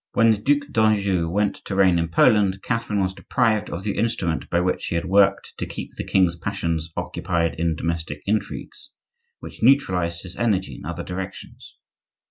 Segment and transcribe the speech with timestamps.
[0.13, 4.49] When the Duc d'Anjou went to reign in Poland Catherine was deprived of the instrument
[4.49, 8.93] by which she had worked to keep the king's passions occupied in domestic intrigues,
[9.41, 11.77] which neutralized his energy in other directions.